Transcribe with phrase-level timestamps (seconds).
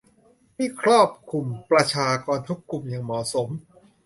[0.55, 3.49] ที่ครอบคลุมประชากรทุกกลุ่มอย่างเหมาะสม